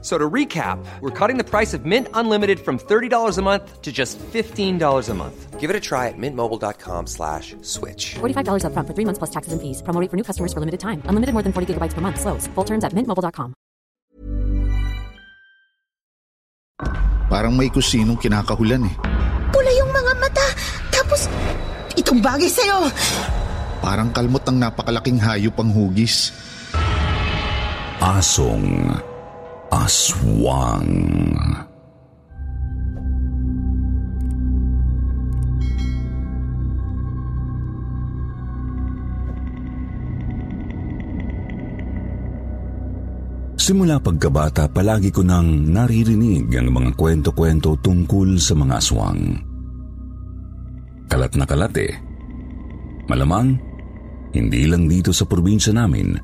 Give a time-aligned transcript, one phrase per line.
[0.00, 3.90] So to recap, we're cutting the price of Mint Unlimited from $30 a month to
[3.90, 5.58] just $15 a month.
[5.58, 8.14] Give it a try at mintmobile.com slash switch.
[8.22, 9.82] $45 upfront for three months plus taxes and fees.
[9.82, 11.02] Promo rate for new customers for limited time.
[11.10, 12.22] Unlimited more than 40 gigabytes per month.
[12.22, 12.46] Slows.
[12.54, 13.58] Full terms at mintmobile.com.
[17.28, 18.94] Parang may kusinong kinakahulan eh.
[19.50, 20.46] Pula yung mga mata.
[20.94, 21.26] Tapos,
[21.98, 22.86] itong bagay sa'yo.
[23.82, 26.30] Parang kalmot ng napakalaking hayop ang hugis.
[27.98, 28.94] Asong
[29.68, 30.88] Aswang.
[43.60, 49.36] Simula pagkabata, palagi ko nang naririnig ang mga kwento-kwento tungkol sa mga aswang.
[51.12, 51.92] Kalat na kalat eh.
[53.12, 53.60] Malamang,
[54.32, 56.16] hindi lang dito sa probinsya namin,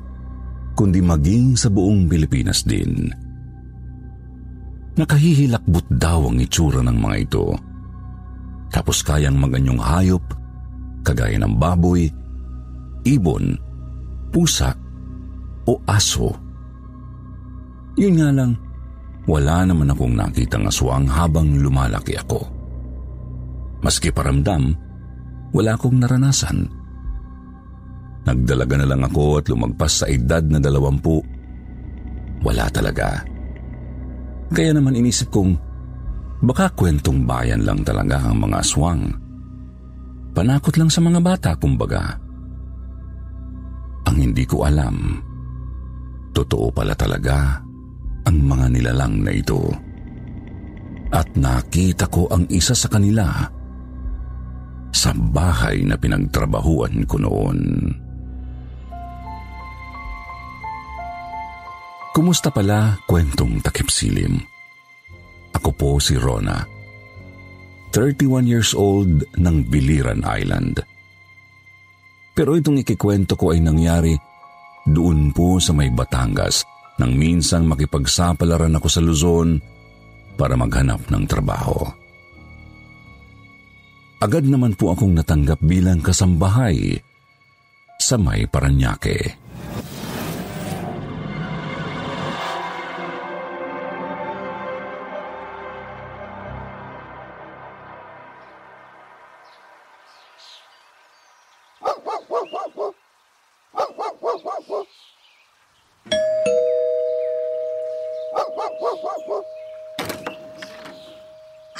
[0.73, 3.24] kundi maging sa buong Pilipinas din.
[4.95, 7.51] Nakahihilakbot daw ang itsura ng mga ito.
[8.71, 10.23] Tapos kayang maganyong hayop,
[11.03, 12.07] kagaya ng baboy,
[13.03, 13.59] ibon,
[14.31, 14.71] pusa,
[15.67, 16.31] o aso.
[17.99, 18.51] Yun nga lang,
[19.27, 22.45] wala naman akong nakitang aswang habang lumalaki ako.
[23.83, 24.71] Maski paramdam,
[25.51, 26.71] wala akong naranasan.
[28.25, 31.21] Nagdalaga na lang ako at lumagpas sa edad na dalawampu.
[32.41, 33.34] Wala talaga.
[34.53, 35.57] Kaya naman inisip kong,
[36.45, 39.09] baka kwentong bayan lang talaga ang mga aswang.
[40.35, 42.19] Panakot lang sa mga bata, kumbaga.
[44.05, 45.17] Ang hindi ko alam,
[46.35, 47.57] totoo pala talaga
[48.27, 49.63] ang mga nilalang na ito.
[51.15, 53.47] At nakita ko ang isa sa kanila
[54.91, 57.59] sa bahay na pinagtrabahuan ko noon.
[62.15, 64.39] Kumusta pala kwentong takip silim?
[65.51, 66.63] Ako po si Rona.
[67.91, 70.79] 31 years old ng Biliran Island.
[72.31, 74.15] Pero itong ikikwento ko ay nangyari
[74.87, 76.63] doon po sa may Batangas
[77.03, 79.59] nang minsang makipagsapalaran ako sa Luzon
[80.39, 81.83] para maghanap ng trabaho.
[84.23, 86.95] Agad naman po akong natanggap bilang kasambahay
[87.99, 89.44] sa may Paranaque.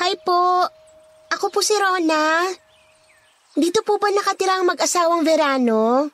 [0.06, 0.62] Hi po.
[1.34, 2.46] Ako po si Rona.
[3.58, 6.06] Dito po ba nakatira ang mag-asawang Verano?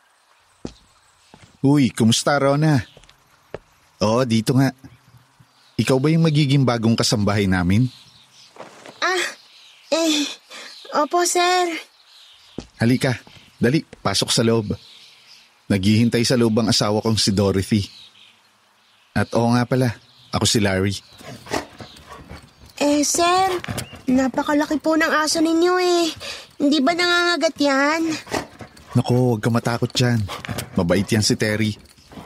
[1.59, 2.80] Uy, kumusta Rona?
[4.00, 4.72] Oo, dito nga.
[5.75, 7.91] Ikaw ba yung magiging bagong kasambahay namin?
[9.03, 9.25] Ah,
[9.91, 10.24] eh,
[10.96, 11.75] opo sir.
[12.80, 13.19] Halika,
[13.59, 14.72] dali, pasok sa loob.
[15.68, 17.84] Naghihintay sa loob ang asawa kong si Dorothy.
[19.12, 19.91] At oo nga pala,
[20.31, 20.96] ako si Larry.
[22.81, 23.62] Eh sir,
[24.09, 26.09] napakalaki po ng aso ninyo eh.
[26.58, 28.02] Hindi ba nangangagat yan?
[28.97, 30.18] Nako, huwag ka matakot dyan.
[30.74, 31.78] Mabait yan si Terry.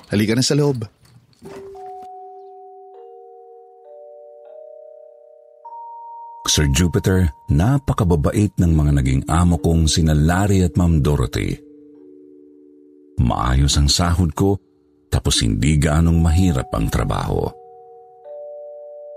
[0.07, 0.87] Halika na sa loob.
[6.47, 11.51] Sir Jupiter, napakababait ng mga naging amo kong sina Larry at Ma'am Dorothy.
[13.19, 14.55] Maayos ang sahod ko
[15.11, 17.64] tapos hindi gaanong mahirap ang trabaho.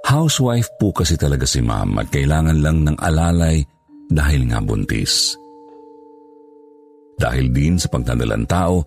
[0.08, 3.60] Housewife po kasi talaga si ma'am at kailangan lang ng alalay
[4.08, 5.36] dahil nga buntis.
[7.20, 8.80] Dahil din sa pagdadalang tao,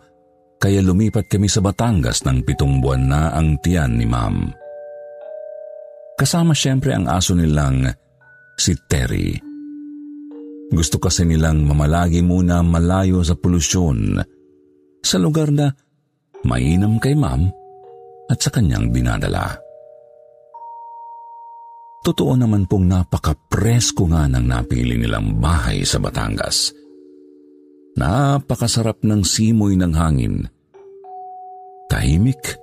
[0.57, 4.49] kaya lumipat kami sa Batangas ng pitong buwan na ang tiyan ni ma'am.
[6.18, 7.85] Kasama siyempre ang aso nilang
[8.57, 9.38] si Terry.
[10.74, 14.17] Gusto kasi nilang mamalagi muna malayo sa polusyon
[15.06, 15.69] sa lugar na
[16.50, 17.45] mainam kay ma'am
[18.25, 19.70] at sa kanyang dinadala.
[22.01, 26.74] Totoo naman pong napaka-presko nga ng napili nilang bahay sa Batangas.
[27.94, 30.50] Napakasarap ng simoy ng hangin.
[31.86, 32.57] Tahimik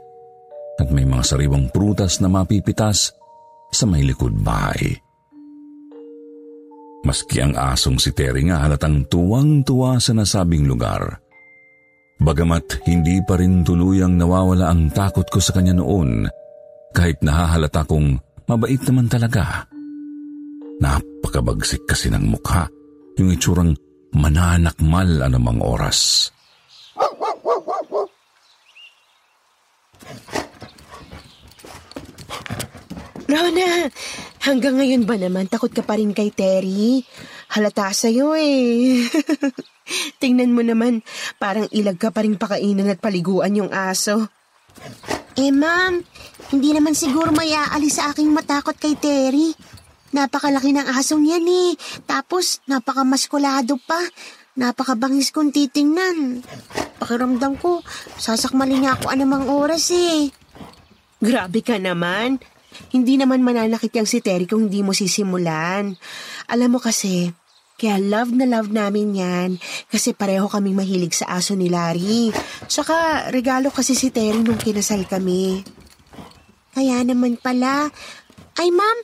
[0.83, 3.15] at may mga sariwang prutas na mapipitas
[3.71, 4.99] sa may likod bahay.
[7.07, 11.23] Maski ang asong si Terry nga halatang tuwang-tuwa sa nasabing lugar.
[12.19, 16.27] Bagamat hindi pa rin tuluyang nawawala ang takot ko sa kanya noon,
[16.91, 18.19] kahit nahahalata kong
[18.49, 19.69] mabait naman talaga.
[20.81, 22.67] Napakabagsik kasi ng mukha,
[23.21, 23.77] yung itsurang
[24.17, 26.33] mananakmal anumang oras.
[33.29, 33.93] Rona,
[34.41, 37.05] hanggang ngayon ba naman takot ka pa rin kay Terry?
[37.53, 39.05] Halata sa'yo eh.
[40.23, 41.05] Tingnan mo naman,
[41.37, 44.33] parang ilag ka pa rin pakainan at paliguan yung aso.
[45.39, 46.03] Eh ma'am,
[46.51, 49.55] hindi naman siguro may aalis sa aking matakot kay Terry.
[50.09, 51.71] Napakalaki ng asong yan eh.
[52.09, 54.01] Tapos, napakamaskulado pa.
[54.59, 56.43] Napakabangis kong titingnan.
[56.99, 57.85] Pakiramdam ko,
[58.19, 60.33] sasakmali niya ako anumang oras eh.
[61.23, 62.43] Grabe ka naman.
[62.91, 65.95] Hindi naman mananakit yang si Terry kung hindi mo sisimulan.
[66.49, 67.31] Alam mo kasi,
[67.79, 69.51] kaya love na love namin yan
[69.87, 72.35] kasi pareho kaming mahilig sa aso ni Larry.
[72.67, 75.63] Tsaka regalo kasi si Terry nung kinasal kami.
[76.75, 77.87] Kaya naman pala.
[78.59, 78.99] Ay ma'am,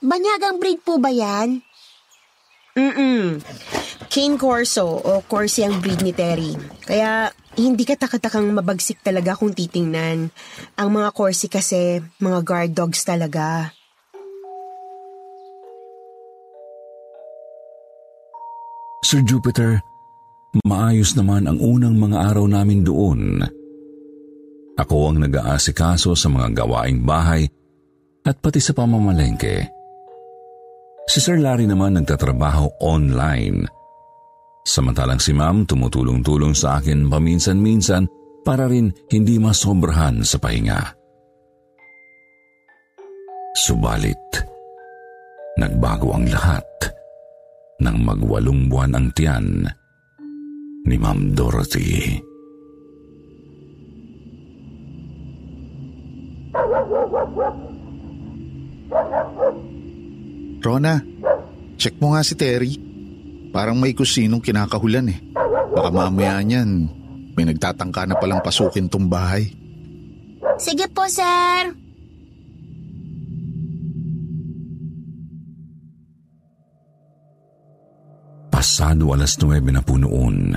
[0.00, 1.60] banyagang breed po ba yan?
[2.74, 3.44] Mm-mm.
[4.08, 6.56] Cane Corso o Corsi ang breed ni Terry.
[6.82, 10.32] Kaya hindi ka takatakang mabagsik talaga kung titingnan.
[10.74, 13.70] Ang mga Corsi kasi, mga guard dogs talaga.
[19.04, 19.84] Sir Jupiter,
[20.64, 23.36] maayos naman ang unang mga araw namin doon.
[24.80, 27.44] Ako ang nag-aasikaso sa mga gawaing bahay
[28.24, 29.60] at pati sa pamamalengke.
[31.04, 33.68] Si Sir Larry naman nagtatrabaho online.
[34.64, 38.08] Samantalang si Ma'am tumutulong-tulong sa akin paminsan-minsan
[38.40, 40.80] para rin hindi masobrahan sa pahinga.
[43.52, 44.48] Subalit,
[45.60, 46.64] nagbago ang lahat
[47.82, 49.66] nang magwalong buwan ang tiyan
[50.84, 52.20] ni Ma'am Dorothy.
[60.64, 60.96] Rona,
[61.76, 62.72] check mo nga si Terry.
[63.52, 65.18] Parang may kusinong kinakahulan eh.
[65.74, 66.70] Baka mamaya niyan,
[67.34, 69.50] may nagtatangka na palang pasukin tong bahay.
[70.56, 71.83] Sige po, sir.
[78.84, 80.52] Pasado alas 9 na po noon.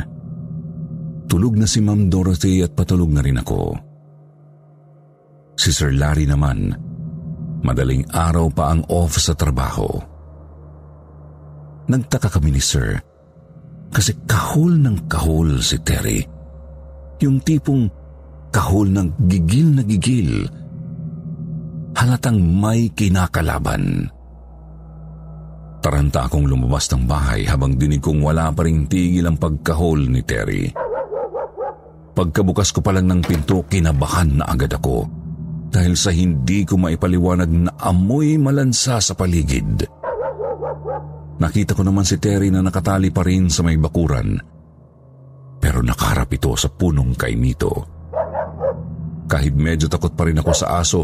[1.31, 3.71] Tulog na si Ma'am Dorothy at patulog na rin ako.
[5.55, 6.75] Si Sir Larry naman,
[7.63, 9.87] madaling araw pa ang off sa trabaho.
[11.87, 12.99] Nagtaka kami ni Sir
[13.95, 16.19] kasi kahol ng kahol si Terry.
[17.23, 17.87] Yung tipong
[18.51, 20.43] kahol ng gigil na gigil.
[21.95, 24.11] Halatang may kinakalaban.
[25.77, 30.21] Taranta akong lumabas ng bahay habang dinig kong wala pa rin tigil ang pagkahol ni
[30.25, 30.65] Terry.
[32.17, 35.05] Pagkabukas ko pa lang ng pinto, kinabahan na agad ako
[35.69, 39.85] dahil sa hindi ko maipaliwanag na amoy malansa sa paligid.
[41.37, 44.57] Nakita ko naman si Terry na nakatali pa rin sa may bakuran
[45.57, 47.71] pero nakaharap ito sa punong kainito.
[49.27, 51.03] Kahit medyo takot pa rin ako sa aso,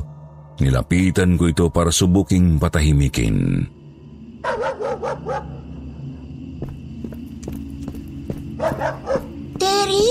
[0.64, 3.68] nilapitan ko ito para subuking patahimikin.
[9.57, 10.07] Terry,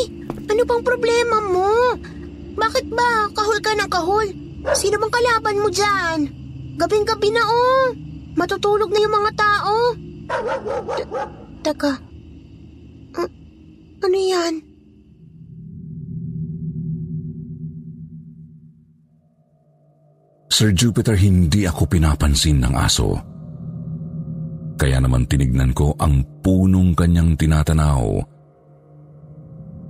[0.48, 1.72] ano bang problema mo?
[2.52, 4.28] Bakit ba kahol ka ng kahol?
[4.76, 6.18] Sino bang kalaban mo dyan?
[6.76, 7.84] Gabing-gabi na oh.
[8.32, 9.74] Matutulog na yung mga tao.
[10.96, 11.08] T-
[11.62, 11.92] Teka.
[13.18, 13.34] A-
[14.02, 14.54] ano yan?
[20.52, 23.31] Sir Jupiter, hindi ako pinapansin ng aso.
[24.82, 28.18] Kaya naman tinignan ko ang punong kanyang tinatanaw.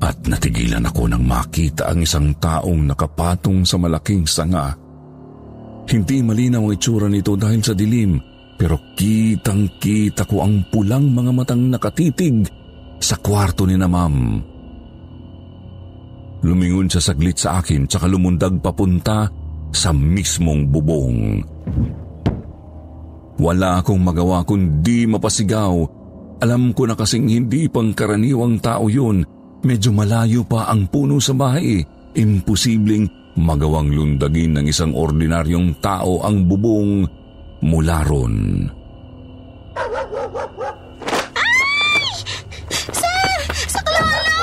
[0.04, 4.76] At natigilan ako nang makita ang isang taong nakapatong sa malaking sanga.
[5.88, 8.20] Hindi malinaw ang itsura nito dahil sa dilim,
[8.60, 12.44] pero kitang-kita ko ang pulang mga matang nakatitig
[13.00, 14.44] sa kwarto ni na ma'am.
[16.44, 19.24] Lumingon siya saglit sa akin tsaka lumundag papunta
[19.72, 21.40] sa mismong bubong.
[23.40, 25.74] Wala akong magawa kundi mapasigaw.
[26.42, 29.24] Alam ko na kasing hindi pangkaraniwang tao yun.
[29.62, 31.80] Medyo malayo pa ang puno sa bahay.
[32.12, 33.06] Imposibleng
[33.38, 37.06] magawang lundagin ng isang ordinaryong tao ang bubong
[37.64, 38.68] mula ron.
[42.92, 43.32] Sir!
[43.70, 44.40] Saklolo!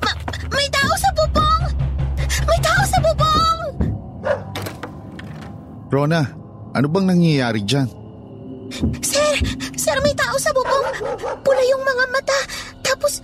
[0.00, 1.62] Ma- may tao sa bubong!
[2.48, 3.60] May tao sa bubong!
[5.92, 6.22] Rona,
[6.72, 8.03] ano bang nangyayari dyan?
[9.02, 9.32] Sir!
[9.78, 10.86] Sir, may tao sa bubong!
[11.42, 12.38] Pula yung mga mata!
[12.82, 13.22] Tapos,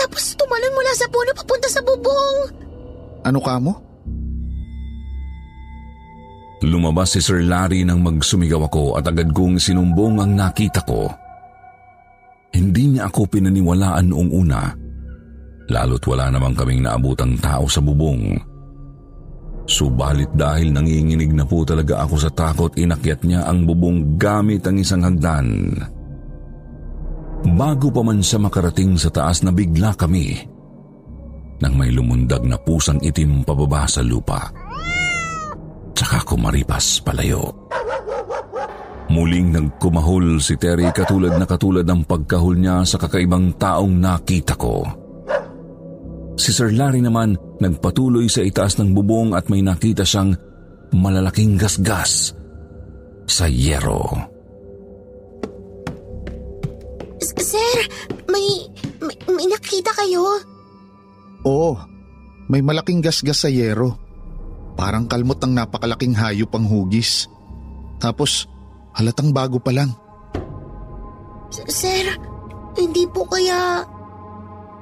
[0.00, 2.36] Tapos tumalon mula sa puno papunta sa bubong.
[3.20, 3.76] Ano ka mo?
[6.64, 11.08] Lumabas si Sir Larry nang magsumigaw ako at agad kong sinumbong ang nakita ko.
[12.52, 14.68] Hindi niya ako pinaniwalaan noong una,
[15.72, 18.36] lalo't wala namang kaming naabutang tao sa bubong.
[19.70, 24.82] Subalit dahil nanginginig na po talaga ako sa takot, inakyat niya ang bubong gamit ang
[24.82, 25.78] isang hagdan.
[27.54, 30.42] Bago pa man siya makarating sa taas na bigla kami
[31.62, 34.50] nang may lumundag na pusang itim pababa sa lupa.
[35.94, 37.70] Tsaka kumaripas palayo.
[39.10, 44.99] Muling nagkumahol si Terry katulad na katulad ng pagkahol niya sa kakaibang taong nakita ko.
[46.40, 50.32] Si Sir Larry naman nagpatuloy sa itaas ng bubong at may nakita siyang
[50.96, 52.32] malalaking gasgas
[53.28, 54.08] sa yero.
[57.20, 57.76] Sir,
[58.32, 58.64] may,
[59.04, 60.40] may, may nakita kayo?
[61.44, 61.76] Oo,
[62.48, 64.00] may malaking gasgas sa yero.
[64.80, 67.28] Parang kalmot ng napakalaking hayop ang hugis.
[68.00, 68.48] Tapos,
[68.96, 69.92] halatang bago pa lang.
[71.52, 72.16] Sir,
[72.80, 73.84] hindi po kaya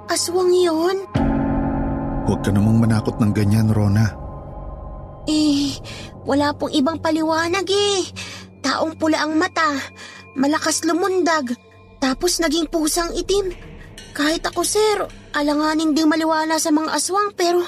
[0.06, 1.02] aswang yon?
[2.28, 4.12] Huwag ka namang manakot ng ganyan, Rona.
[5.24, 5.72] Eh,
[6.28, 8.04] wala pong ibang paliwanag eh.
[8.60, 9.80] Taong pula ang mata,
[10.36, 11.56] malakas lumundag,
[11.96, 13.48] tapos naging pusang itim.
[14.12, 17.64] Kahit ako sir, alanganin ding maliwala sa mga aswang pero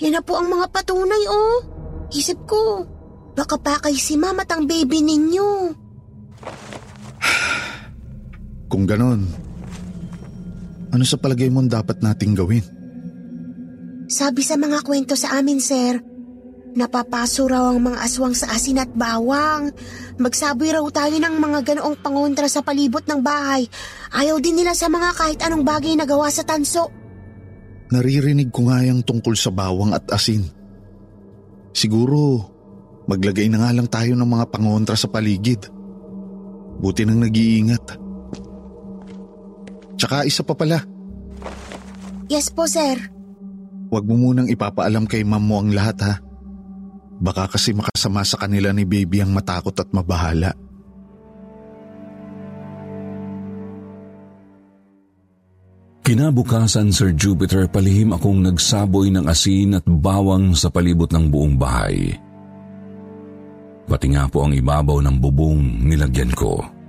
[0.00, 1.60] yan na po ang mga patunay oh.
[2.08, 2.88] Isip ko,
[3.36, 5.76] baka pa kay si mama ang baby ninyo.
[8.72, 9.28] Kung ganon,
[10.88, 12.79] ano sa palagay mo dapat nating gawin?
[14.10, 16.02] Sabi sa mga kwento sa amin sir,
[16.74, 19.70] napapaso raw ang mga aswang sa asin at bawang.
[20.18, 23.70] Magsaboy raw tayo ng mga ganoong pangontra sa palibot ng bahay.
[24.10, 26.90] Ayaw din nila sa mga kahit anong bagay na gawa sa tanso.
[27.94, 30.42] Naririnig ko nga yung tungkol sa bawang at asin.
[31.70, 32.50] Siguro,
[33.06, 35.70] maglagay na nga lang tayo ng mga pangontra sa paligid.
[36.82, 37.84] Buti nang nag-iingat.
[40.02, 40.82] Tsaka isa pa pala,
[42.30, 43.19] Yes po sir.
[43.90, 46.14] Huwag mo munang ipapaalam kay ma'am mo ang lahat ha.
[47.20, 50.54] Baka kasi makasama sa kanila ni baby ang matakot at mabahala.
[56.00, 62.18] Kinabukasan, Sir Jupiter, palihim akong nagsaboy ng asin at bawang sa palibot ng buong bahay.
[63.86, 66.79] Pati nga po ang ibabaw ng bubong nilagyan ko.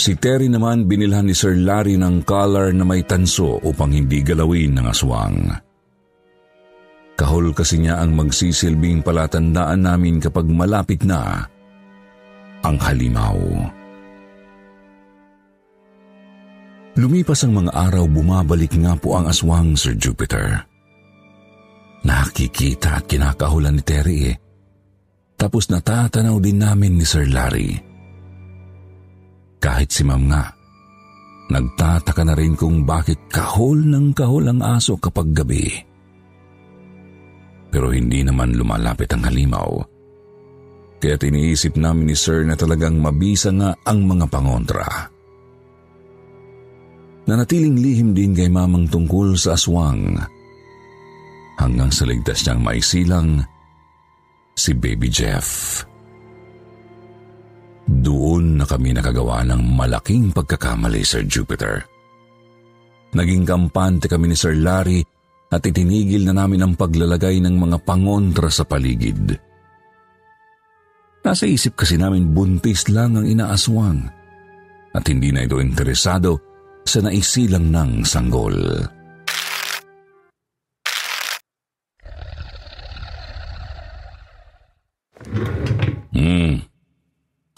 [0.00, 4.80] Si Terry naman binilhan ni Sir Larry ng collar na may tanso upang hindi galawin
[4.80, 5.52] ng aswang.
[7.20, 11.44] Kahol kasi niya ang magsisilbing palatandaan namin kapag malapit na
[12.64, 13.36] ang halimaw.
[16.96, 20.64] Lumipas ang mga araw, bumabalik nga po ang aswang, Sir Jupiter.
[22.08, 24.36] Nakikita at kinakahulan ni Terry eh.
[25.36, 27.89] Tapos natatanaw din namin ni Sir Larry.
[29.60, 30.48] Kahit si Ma'am nga,
[31.52, 35.68] nagtataka na rin kung bakit kahol ng kahol ang aso kapag gabi.
[37.68, 39.70] Pero hindi naman lumalapit ang halimaw.
[41.00, 44.88] Kaya tiniisip namin ni Sir na talagang mabisa nga ang mga pangontra.
[47.28, 50.18] Nanatiling lihim din kay mamang tungkol sa aswang.
[51.60, 53.28] Hanggang sa ligtas niyang maisilang
[54.56, 55.80] si Baby Jeff.
[57.98, 61.82] Doon na kami nakagawa ng malaking pagkakamali, Sir Jupiter.
[63.10, 65.02] Naging kampante kami ni Sir Larry
[65.50, 69.34] at itinigil na namin ang paglalagay ng mga pangontra sa paligid.
[71.26, 74.06] Nasa isip kasi namin buntis lang ang inaaswang
[74.94, 76.38] at hindi na ito interesado
[76.86, 78.54] sa naisilang ng sanggol.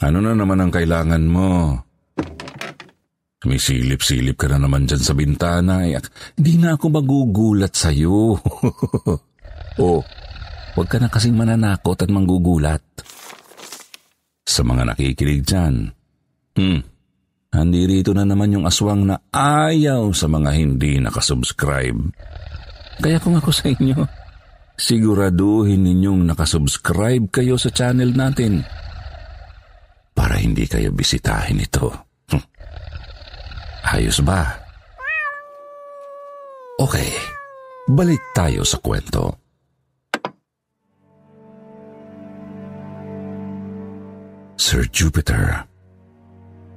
[0.03, 1.79] Ano na naman ang kailangan mo?
[3.43, 5.87] Sumisilip-silip ka na naman dyan sa bintana.
[5.87, 5.99] Eh.
[6.35, 8.39] Di na ako magugulat sa'yo.
[9.83, 10.01] oh,
[10.75, 12.83] huwag ka na kasing mananakot at manggugulat.
[14.47, 15.91] Sa mga nakikinig dyan,
[16.59, 16.81] hmm,
[17.55, 21.99] handi rito na naman yung aswang na ayaw sa mga hindi nakasubscribe.
[23.03, 24.07] Kaya kung ako sa inyo,
[24.79, 28.82] siguraduhin ninyong nakasubscribe kayo sa channel natin
[30.23, 31.91] para hindi kayo bisitahin ito.
[32.31, 32.47] Hm.
[33.91, 34.55] Ayos ba?
[36.79, 37.11] Okay,
[37.91, 39.35] balik tayo sa kwento.
[44.55, 45.67] Sir Jupiter,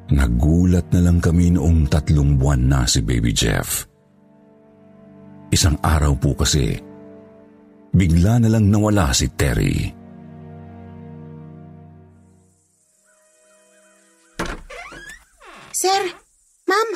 [0.10, 3.86] nagulat na lang kami noong tatlong buwan na si Baby Jeff.
[5.54, 6.82] Isang araw po kasi,
[7.94, 10.05] bigla na lang nawala si Terry.
[15.76, 16.08] Sir,
[16.72, 16.90] ma'am,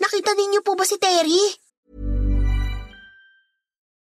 [0.00, 1.44] nakita ninyo po ba si Terry?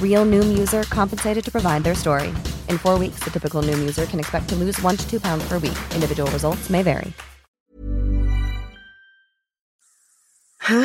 [0.00, 2.28] Real Noom user compensated to provide their story.
[2.68, 5.48] In four weeks, the typical Noom user can expect to lose one to two pounds
[5.48, 5.76] per week.
[5.96, 7.16] Individual results may vary.
[10.68, 10.84] Ha?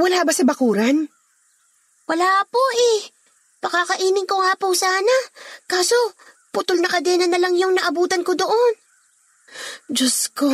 [0.00, 1.04] Wala ba sa bakuran?
[2.08, 3.12] Wala po eh.
[3.60, 5.12] Pakakainin ko nga po sana.
[5.68, 5.96] Kaso,
[6.54, 8.72] putol na kadena na lang yung naabutan ko doon.
[9.88, 10.48] Diyos ko,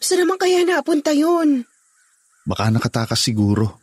[0.00, 1.64] saan naman kaya napunta yun?
[2.48, 3.80] Baka nakatakas siguro.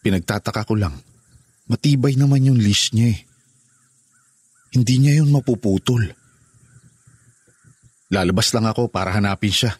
[0.00, 0.94] Pinagtataka ko lang.
[1.68, 3.20] Matibay naman yung leash niya eh.
[4.72, 6.08] Hindi niya yun mapuputol.
[8.08, 9.76] Lalabas lang ako para hanapin siya.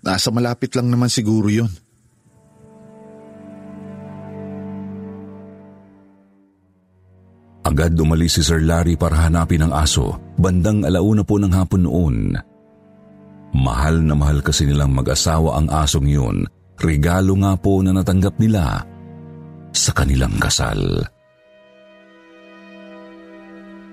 [0.00, 1.68] Nasa malapit lang naman siguro yun.
[7.60, 10.16] Agad umalis si Sir Larry para hanapin ang aso.
[10.40, 12.16] Bandang alauna po ng hapon noon.
[13.52, 16.48] Mahal na mahal kasi nilang mag-asawa ang asong yun.
[16.80, 18.80] Regalo nga po na natanggap nila
[19.70, 20.80] sa kanilang kasal.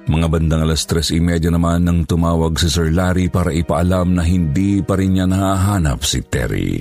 [0.08, 4.80] Mga bandang alas tres imedya naman nang tumawag si Sir Larry para ipaalam na hindi
[4.80, 6.80] pa rin niya nahahanap si Terry.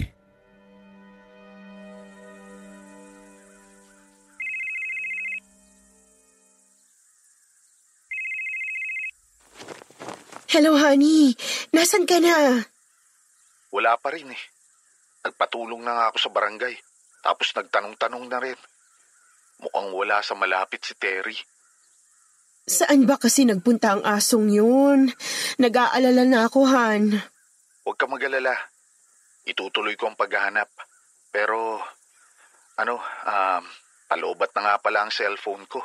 [10.46, 11.34] Hello, honey.
[11.74, 12.62] Nasaan ka na?
[13.74, 14.42] Wala pa rin eh.
[15.26, 16.78] Nagpatulong na nga ako sa barangay.
[17.26, 18.58] Tapos nagtanong-tanong na rin.
[19.66, 21.34] Mukhang wala sa malapit si Terry.
[22.66, 25.06] Saan ba kasi nagpunta ang asong yun?
[25.62, 27.14] Nag-aalala na ako, Han.
[27.86, 28.58] Huwag ka mag-alala.
[29.46, 30.66] Itutuloy ko ang paghahanap.
[31.30, 31.78] Pero,
[32.74, 33.62] ano, um,
[34.10, 35.78] palobat na nga pala ang cellphone ko.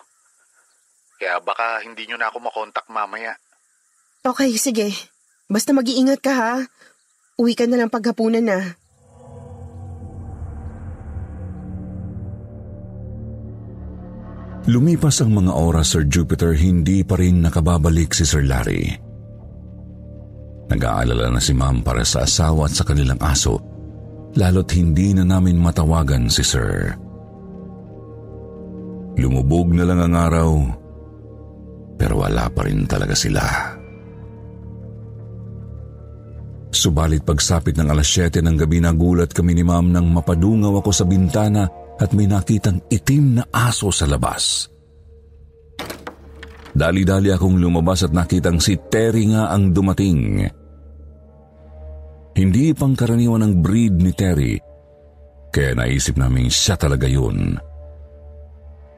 [1.22, 3.38] Kaya baka hindi nyo na ako makontak mamaya.
[4.26, 4.90] Okay, sige.
[5.46, 6.54] Basta mag-iingat ka ha.
[7.38, 8.81] Uwi ka na lang paghapunan na.
[14.72, 18.88] Lumipas ang mga oras, Sir Jupiter, hindi pa rin nakababalik si Sir Larry.
[20.72, 23.60] Nag-aalala na si Ma'am para sa asawa at sa kanilang aso,
[24.40, 26.88] lalo't hindi na namin matawagan si Sir.
[29.20, 30.50] Lumubog na lang ang araw,
[32.00, 33.44] pero wala pa rin talaga sila.
[36.72, 41.04] Subalit pagsapit ng alas 7 ng gabi nagulat kami ni Ma'am nang mapadungaw ako sa
[41.04, 44.66] bintana at may nakitang itim na aso sa labas.
[46.74, 50.42] Dali-dali akong lumabas at nakitang si Terry nga ang dumating.
[52.32, 54.56] Hindi pang karaniwan ang breed ni Terry,
[55.52, 57.60] kaya naisip namin siya talaga yun.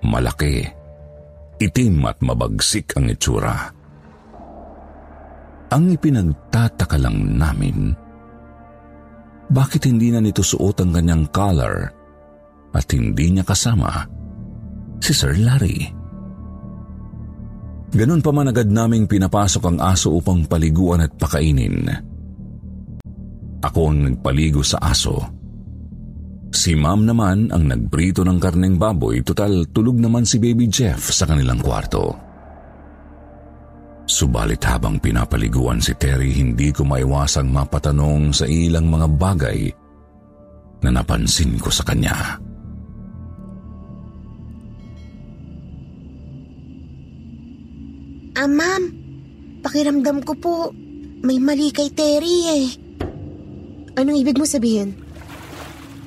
[0.06, 0.64] Malaki,
[1.60, 3.74] itim at mabagsik ang itsura.
[5.74, 7.90] Ang ipinagtataka lang namin,
[9.50, 12.03] bakit hindi na nito suot ang kanyang collar
[12.74, 14.04] at hindi niya kasama
[15.00, 16.04] si Sir Larry?
[17.94, 21.86] Ganun pa man agad naming pinapasok ang aso upang paliguan at pakainin.
[23.62, 25.22] Ako ang nagpaligo sa aso.
[26.54, 31.30] Si ma'am naman ang nagprito ng karneng baboy, total tulog naman si baby Jeff sa
[31.30, 32.14] kanilang kwarto.
[34.04, 39.60] Subalit habang pinapaliguan si Terry, hindi ko maiwasang mapatanong sa ilang mga bagay
[40.84, 42.36] na napansin ko sa kanya.
[48.44, 48.92] Ah, ma'am.
[49.64, 50.56] Pakiramdam ko po,
[51.24, 52.68] may mali kay Terry eh.
[53.96, 54.92] Anong ibig mo sabihin?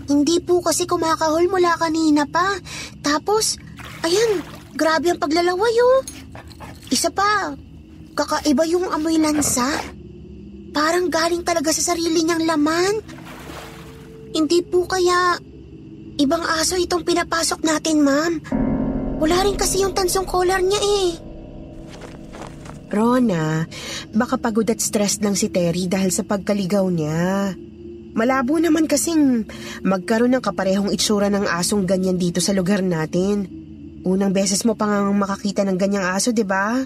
[0.05, 2.61] Hindi po kasi kumakahol mula kanina pa.
[3.01, 3.57] Tapos,
[4.05, 4.45] ayan,
[4.77, 6.05] grabe ang paglalaway oh.
[6.93, 7.57] Isa pa,
[8.13, 9.73] kakaiba yung amoy lansa.
[10.77, 13.01] Parang galing talaga sa sarili niyang laman.
[14.37, 15.41] Hindi po kaya
[16.21, 18.33] ibang aso itong pinapasok natin, ma'am.
[19.25, 21.26] Wala rin kasi yung tansong collar niya eh.
[22.97, 23.69] Rona,
[24.17, 27.53] baka pagod at stressed lang si Terry dahil sa pagkaligaw niya.
[28.17, 29.45] Malabo naman kasing
[29.85, 33.45] magkaroon ng kaparehong itsura ng asong ganyan dito sa lugar natin.
[34.09, 36.81] Unang beses mo pang makakita ng ganyang aso, di ba?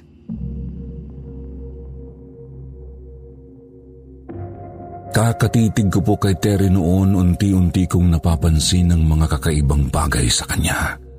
[5.10, 11.09] Kakatitig ko po kay Terry noon, unti-unti kong napapansin ng mga kakaibang bagay sa kanya.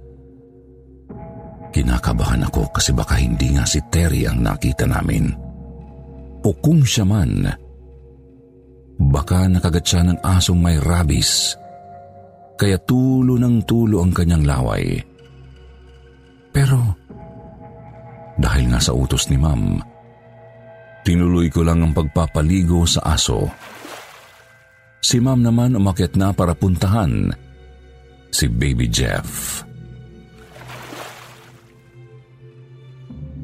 [1.72, 5.32] Kinakabahan ako kasi baka hindi nga si Terry ang nakita namin.
[6.44, 7.48] O kung siya man,
[9.00, 11.56] baka nakagat siya ng asong may rabies,
[12.60, 15.00] kaya tulo ng tulo ang kanyang laway.
[16.52, 16.78] Pero,
[18.36, 19.80] dahil nga sa utos ni ma'am,
[21.08, 23.48] tinuloy ko lang ang pagpapaligo sa aso.
[25.00, 27.32] Si ma'am naman umakyat na para puntahan
[28.30, 29.62] si Baby Jeff.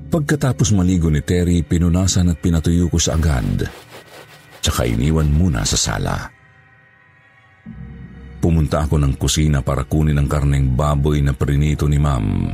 [0.08, 3.68] Pagkatapos maligo ni Terry, pinunasan at pinatuyo ko sa agad.
[4.64, 6.16] Tsaka iniwan muna sa sala.
[8.40, 12.48] Pumunta ako ng kusina para kunin ang karneng baboy na prinito ni ma'am.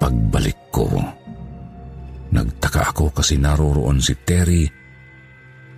[0.00, 0.88] Pagbalik ko,
[2.32, 4.64] nagtaka ako kasi naroroon si Terry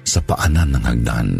[0.06, 1.30] sa paanan ng hagdan.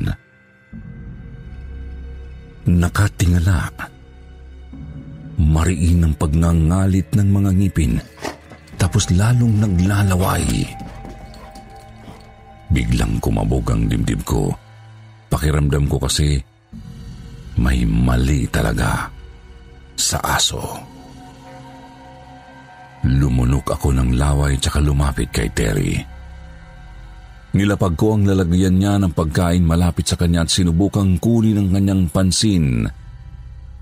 [2.66, 3.70] Nakatingala.
[5.38, 7.94] Mariin ang pagngangalit ng mga ngipin
[8.80, 10.64] tapos lalong naglalaway.
[12.72, 14.48] Biglang kumabog ang dibdib ko.
[15.28, 16.40] Pakiramdam ko kasi
[17.60, 19.12] may mali talaga
[20.00, 20.64] sa aso.
[23.04, 26.00] Lumunok ako ng laway tsaka lumapit kay Terry.
[27.50, 32.06] Nilapag ko ang lalagyan niya ng pagkain malapit sa kanya at sinubukang kunin ang kanyang
[32.06, 32.86] pansin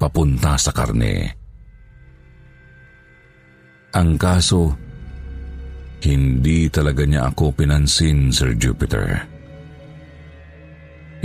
[0.00, 1.36] papunta sa karne.
[3.92, 4.87] Ang kaso,
[6.06, 9.18] hindi talaga niya ako pinansin, Sir Jupiter.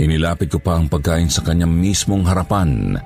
[0.00, 2.98] Inilapit ko pa ang pagkain sa kanyang mismong harapan.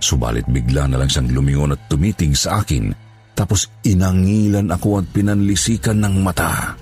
[0.00, 5.96] Subalit bigla na lang siyang lumingon at tumitig sa akin tapos inangilan ako at pinanlisikan
[5.96, 6.76] ng mata.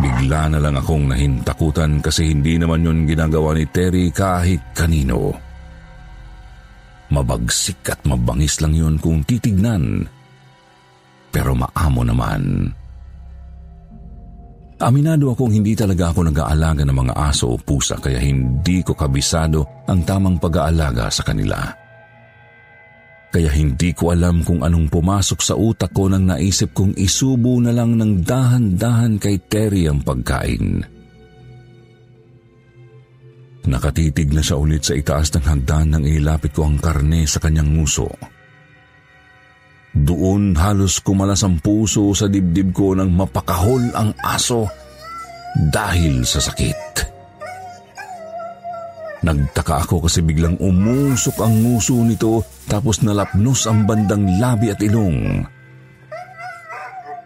[0.00, 5.36] Bigla na lang akong nahintakutan kasi hindi naman yun ginagawa ni Terry kahit kanino.
[7.12, 10.08] Mabagsik at mabangis lang yun kung titignan.
[11.34, 12.70] Pero maamo naman.
[14.78, 19.86] Aminado akong hindi talaga ako nag-aalaga ng mga aso o pusa kaya hindi ko kabisado
[19.90, 21.58] ang tamang pag-aalaga sa kanila.
[23.34, 27.74] Kaya hindi ko alam kung anong pumasok sa utak ko nang naisip kong isubo na
[27.74, 30.86] lang ng dahan-dahan kay Terry ang pagkain.
[33.64, 37.74] Nakatitig na siya ulit sa itaas ng hagdan nang ilapit ko ang karne sa kanyang
[37.74, 38.06] nguso.
[39.94, 44.66] Doon halos kumalas ang puso sa dibdib ko nang mapakahol ang aso
[45.70, 47.14] dahil sa sakit.
[49.24, 55.46] Nagtaka ako kasi biglang umusok ang nguso nito tapos nalapnos ang bandang labi at ilong.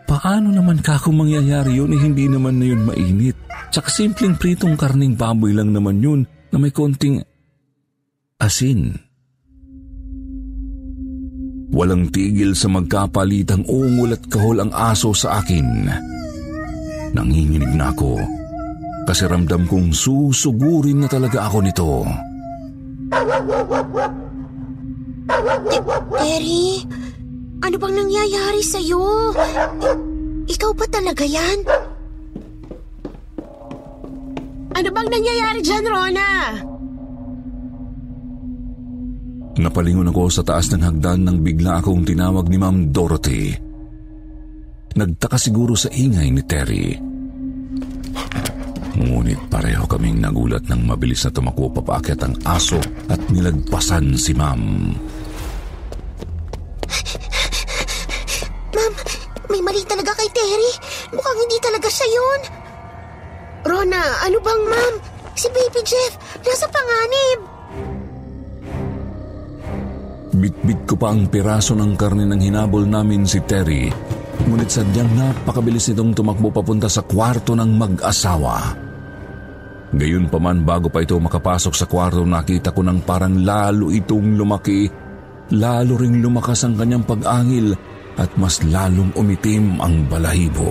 [0.06, 3.36] Paano naman kako mangyayari yun eh hindi naman na yun mainit?
[3.72, 6.20] Tsaka simpleng pritong karning baboy lang naman yun
[6.52, 7.20] na may konting
[8.40, 9.07] asin.
[11.68, 15.88] Walang tigil sa magkapalitang ungol at kahol ang aso sa akin.
[17.12, 18.38] Nanginginig na ako
[19.08, 22.04] kasi ramdam kong susugurin na talaga ako nito.
[26.20, 26.84] Terry,
[27.64, 29.32] ano bang nangyayari sa'yo?
[30.44, 31.64] Ikaw ba talaga yan?
[34.76, 36.28] Ano bang nangyayari dyan, Rona?
[39.58, 43.50] Napalingon ako sa taas ng hagdan nang bigla akong tinawag ni Ma'am Dorothy.
[44.94, 46.94] Nagtaka siguro sa ingay ni Terry.
[48.98, 52.78] Ngunit pareho kaming nagulat nang mabilis na tumakbo papaakyat ang aso
[53.10, 54.94] at nilagpasan si ma'am.
[58.78, 58.94] Ma'am,
[59.50, 59.62] may
[61.10, 62.40] Mukhang hindi talaga siya yun.
[63.66, 64.94] Rona, ano bang ma'am?
[65.34, 66.14] Si Baby Jeff,
[66.46, 67.47] nasa panganib.
[70.38, 73.90] Bitbit ko pa ang piraso ng karne ng hinabol namin si Terry.
[74.46, 78.86] Ngunit sadyang napakabilis nitong tumakbo papunta sa kwarto ng mag-asawa.
[79.90, 84.38] Gayun pa man bago pa ito makapasok sa kwarto nakita ko ng parang lalo itong
[84.38, 84.86] lumaki,
[85.58, 87.74] lalo ring lumakas ang kanyang pag-angil
[88.14, 90.70] at mas lalong umitim ang balahibo.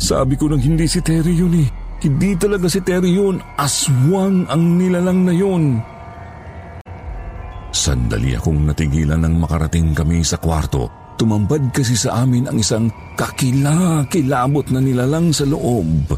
[0.00, 1.68] Sabi ko nang hindi si Terry yun eh.
[1.98, 3.42] Hindi talaga si Terry yun.
[3.58, 5.82] Aswang ang nilalang na yun.
[7.88, 11.16] Sandali akong natigilan nang makarating kami sa kwarto.
[11.16, 16.12] Tumambad kasi sa amin ang isang kakila-kilabot na nilalang sa loob.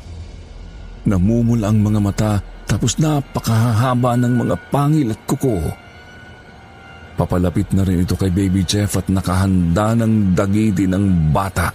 [1.06, 2.32] Namumula ang mga mata
[2.66, 5.62] tapos napakahaba ng mga pangil at kuko.
[7.14, 11.70] Papalapit na rin ito kay Baby Jeff at nakahanda ng dagiti ng bata.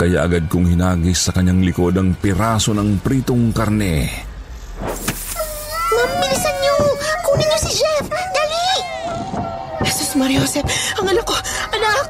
[0.00, 4.08] Kaya agad kong hinagis sa kanyang likod ang piraso ng pritong karne.
[5.92, 7.05] Ma'am, bilisan niyo!
[7.26, 8.06] Kunin niyo si Jeff!
[8.06, 8.70] Dali!
[9.82, 10.62] Jesus Maria Josep,
[11.02, 11.34] ang anak ko!
[11.74, 12.06] Anak!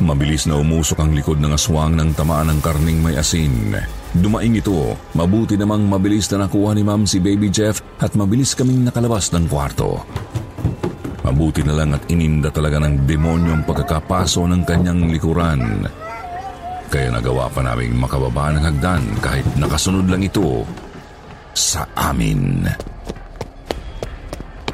[0.00, 3.76] Mabilis na umusok ang likod ng aswang ng tamaan ng karning may asin.
[4.16, 8.84] Dumaing ito, mabuti namang mabilis na nakuha ni ma'am si Baby Jeff at mabilis kaming
[8.84, 10.04] nakalabas ng kwarto.
[11.24, 15.88] Mabuti na lang at ininda talaga ng demonyo ang pagkakapaso ng kanyang likuran.
[16.94, 20.62] Kaya nagawa pa naming makababa ng hagdan kahit nakasunod lang ito
[21.50, 22.70] sa amin.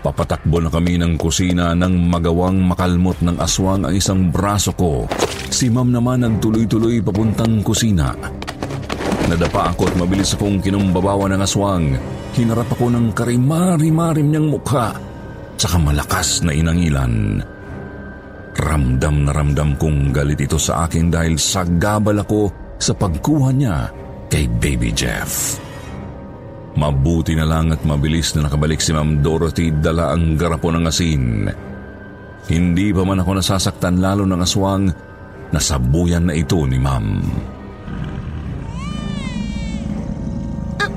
[0.04, 5.09] Papatakbo na kami ng kusina nang magawang makalmot ng aswang ang isang braso ko.
[5.48, 8.12] Si ma'am naman ang tuloy-tuloy papuntang kusina.
[9.33, 11.96] Nadapa ako at mabilis akong kinumbabawa ng aswang.
[12.37, 14.92] Hinarap ako ng karimari-marim niyang mukha
[15.56, 17.40] tsaka malakas na inangilan.
[18.61, 23.88] Ramdam na ramdam kong galit ito sa akin dahil sagabal ako sa pagkuha niya
[24.29, 25.57] kay Baby Jeff.
[26.77, 31.49] Mabuti na lang at mabilis na nakabalik si Ma'am Dorothy dala ang garapo ng asin.
[32.53, 34.92] Hindi pa man ako nasasaktan lalo ng aswang,
[35.57, 37.07] nasabuyan na ito ni Ma'am.
[40.85, 40.90] Ah,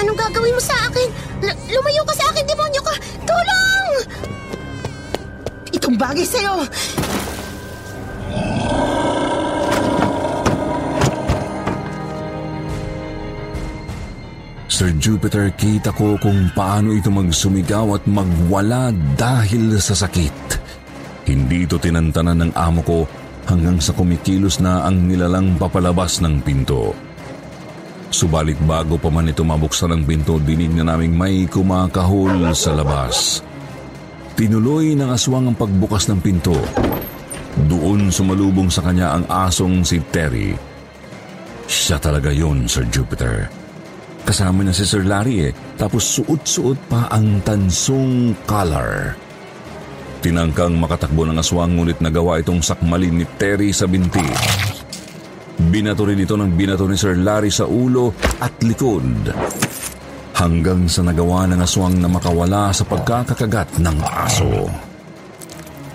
[0.00, 1.08] anong gagawin mo sa akin?
[1.44, 2.94] L- lumayo ka sa akin, demonyo ka!
[3.28, 3.88] Tulong!
[5.76, 6.66] Itong bagay sa'yo!
[14.82, 20.58] Sir Jupiter, kita ko kung paano ito magsumigaw at magwala dahil sa sakit.
[21.22, 23.06] Hindi ito tinantanan ng amo ko
[23.46, 26.98] hanggang sa kumikilos na ang nilalang papalabas ng pinto.
[28.10, 33.38] Subalit bago pa man ito mabuksan ang pinto, dinig na naming may kumakahol sa labas.
[34.34, 36.58] Tinuloy ng aswang ang pagbukas ng pinto.
[37.70, 40.50] Doon sumalubong sa kanya ang asong si Terry.
[41.70, 43.62] Siya talaga yon, Sir Jupiter.
[44.22, 49.18] Kasama niya si Sir Larry eh, tapos suot-suot pa ang tansong collar.
[50.22, 54.22] Tinangkang makatakbo ng aswang ngunit nagawa itong sakmalin ni Terry sa binti.
[55.58, 59.34] Binato rin ito ng binato ni Sir Larry sa ulo at likod.
[60.38, 64.70] Hanggang sa nagawa ng aswang na makawala sa pagkakakagat ng aso.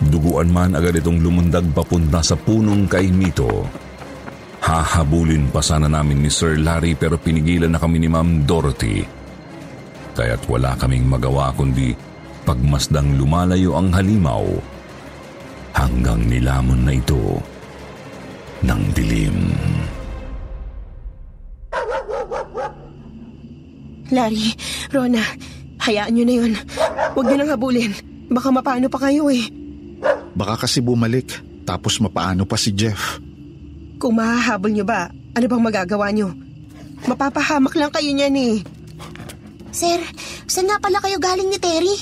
[0.04, 3.87] Duguan man agad itong lumundag papunta sa punong kay Mito.
[4.68, 9.00] Hahabulin pa sana namin ni Sir Larry pero pinigilan na kami ni Ma'am Dorothy.
[10.12, 11.96] Kaya't wala kaming magawa kundi
[12.44, 14.44] pagmasdang lumalayo ang halimaw
[15.72, 17.40] hanggang nilamon na ito
[18.68, 19.38] ng dilim.
[24.12, 24.52] Larry,
[24.92, 25.24] Rona,
[25.80, 26.54] hayaan nyo na yun.
[27.16, 27.92] Huwag nyo nang habulin.
[28.28, 29.48] Baka mapaano pa kayo eh.
[30.36, 33.24] Baka kasi bumalik, tapos mapaano pa si Jeff.
[33.98, 36.30] Kung mahahabol nyo ba, ano bang magagawa nyo?
[37.10, 38.56] Mapapahamak lang kayo niyan eh.
[39.74, 39.98] Sir,
[40.46, 41.94] saan nga pala kayo galing ni Terry?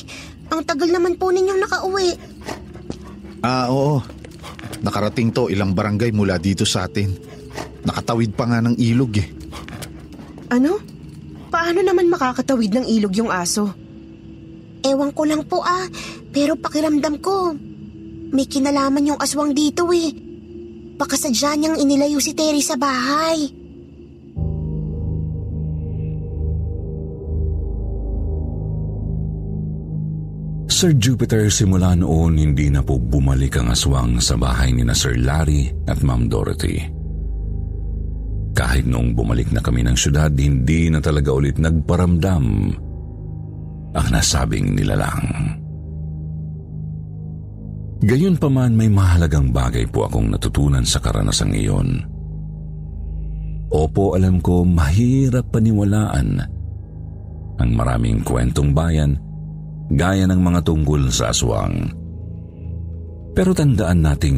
[0.52, 2.10] Ang tagal naman po ninyong nakauwi.
[3.44, 4.04] Ah, oo.
[4.84, 7.16] Nakarating to ilang barangay mula dito sa atin.
[7.88, 9.28] Nakatawid pa nga ng ilog eh.
[10.52, 10.80] Ano?
[11.48, 13.72] Paano naman makakatawid ng ilog yung aso?
[14.84, 15.88] Ewan ko lang po ah,
[16.36, 17.56] pero pakiramdam ko.
[18.36, 20.25] May kinalaman yung aswang dito eh.
[20.96, 23.66] Baka sadya niyang inilayo si Terry sa bahay.
[30.76, 35.16] Sir Jupiter, simula noon hindi na po bumalik ang aswang sa bahay ni na Sir
[35.16, 36.84] Larry at Ma'am Dorothy.
[38.56, 42.46] Kahit noong bumalik na kami ng syudad, hindi na talaga ulit nagparamdam
[43.96, 45.64] ang nasabing nilalang.
[48.04, 52.04] Gayunpaman may mahalagang bagay po akong natutunan sa karanasang iyon.
[53.72, 56.44] Opo, alam ko mahirap paniwalaan
[57.56, 59.16] ang maraming kwentong bayan
[59.88, 61.88] gaya ng mga tungkol sa aswang.
[63.32, 64.38] Pero tandaan nating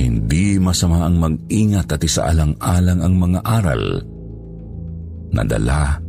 [0.00, 3.84] hindi masama ang mag-ingat at isaalang-alang ang mga aral
[5.34, 6.00] na dala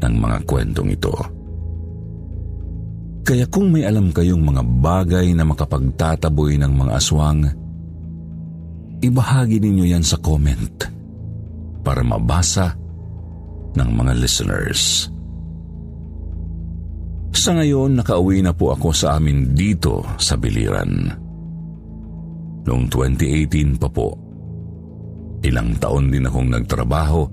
[0.00, 1.39] ng mga kwentong ito.
[3.20, 7.46] Kaya kung may alam kayong mga bagay na makapagtataboy ng mga aswang,
[9.04, 10.76] ibahagi ninyo yan sa comment
[11.84, 12.74] para mabasa
[13.76, 15.08] ng mga listeners.
[17.30, 21.08] Sa ngayon, nakauwi na po ako sa amin dito sa Biliran.
[22.66, 24.12] Noong 2018 pa po,
[25.40, 27.24] ilang taon din akong nagtrabaho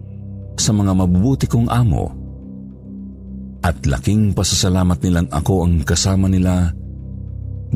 [0.55, 2.16] sa mga mabubuti kong amo
[3.67, 6.71] at laking pasasalamat nilang ako ang kasama nila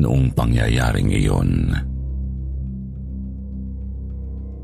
[0.00, 1.68] noong pangyayaring iyon.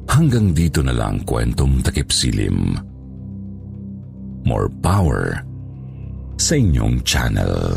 [0.08, 2.80] Hanggang dito na lang kwentong takip silim.
[4.48, 5.44] More power
[6.40, 7.76] sa inyong channel.